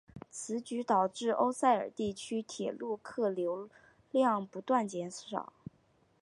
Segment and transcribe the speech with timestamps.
[0.31, 3.69] 此举导致欧塞尔地区铁路客流
[4.09, 5.53] 量不断减少。